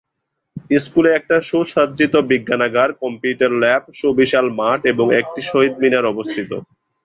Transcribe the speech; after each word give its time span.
স্কুলে 0.77 1.09
একটি 1.13 1.35
সুসজ্জিত 1.49 2.13
বিজ্ঞানাগার, 2.31 2.89
কম্পিউটার 3.01 3.51
ল্যাব, 3.61 3.83
সুবিশাল 3.99 4.45
মাঠ 4.59 4.79
এবং 4.93 5.05
একটি 5.21 5.39
শহীদ 5.49 5.73
মিনার 5.81 6.05
অবস্থিত। 6.13 6.51